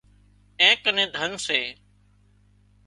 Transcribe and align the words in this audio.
اين 0.61 0.73
ڪنين 0.83 1.07
ڌنَ 1.15 1.31
سي 1.45 1.59